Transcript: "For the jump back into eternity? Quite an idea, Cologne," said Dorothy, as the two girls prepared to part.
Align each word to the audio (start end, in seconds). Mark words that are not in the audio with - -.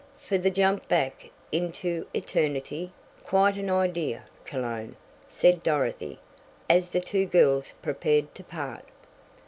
"For 0.17 0.39
the 0.39 0.49
jump 0.49 0.87
back 0.87 1.29
into 1.51 2.07
eternity? 2.11 2.91
Quite 3.23 3.55
an 3.57 3.69
idea, 3.69 4.23
Cologne," 4.45 4.95
said 5.29 5.61
Dorothy, 5.61 6.17
as 6.67 6.89
the 6.89 7.01
two 7.01 7.27
girls 7.27 7.73
prepared 7.83 8.33
to 8.33 8.43
part. 8.43 8.85